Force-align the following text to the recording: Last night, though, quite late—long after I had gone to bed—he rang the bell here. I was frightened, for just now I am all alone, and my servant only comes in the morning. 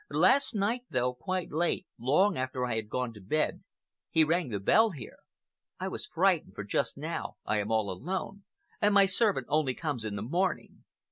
Last 0.09 0.55
night, 0.55 0.81
though, 0.89 1.13
quite 1.13 1.51
late—long 1.51 2.35
after 2.35 2.65
I 2.65 2.75
had 2.75 2.89
gone 2.89 3.13
to 3.13 3.21
bed—he 3.21 4.23
rang 4.23 4.49
the 4.49 4.59
bell 4.59 4.89
here. 4.89 5.17
I 5.79 5.89
was 5.89 6.07
frightened, 6.07 6.55
for 6.55 6.63
just 6.63 6.97
now 6.97 7.35
I 7.45 7.59
am 7.59 7.71
all 7.71 7.87
alone, 7.91 8.43
and 8.81 8.95
my 8.95 9.05
servant 9.05 9.45
only 9.47 9.75
comes 9.75 10.03
in 10.03 10.15
the 10.15 10.23
morning. 10.23 10.85